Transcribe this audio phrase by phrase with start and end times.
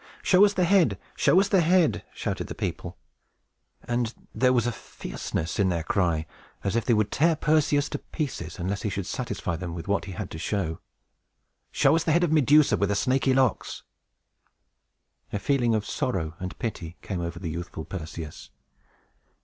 [0.23, 0.97] "Show us the head!
[1.15, 2.97] Show us the head!" shouted the people;
[3.83, 6.25] and there was a fierceness in their cry
[6.63, 10.05] as if they would tear Perseus to pieces, unless he should satisfy them with what
[10.05, 10.79] he had to show.
[11.71, 13.83] "Show us the head of Medusa with the snaky locks!"
[15.31, 18.49] A feeling of sorrow and pity came over the youthful Perseus.